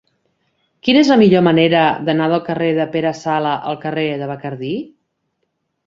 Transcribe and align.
Quina 0.87 1.01
és 1.05 1.11
la 1.13 1.17
millor 1.23 1.43
manera 1.49 1.83
d'anar 2.09 2.31
del 2.33 2.43
carrer 2.49 2.73
de 2.81 2.89
Pere 2.99 3.15
Sala 3.23 3.55
al 3.73 3.81
carrer 3.87 4.11
de 4.25 4.35
Bacardí? 4.35 4.77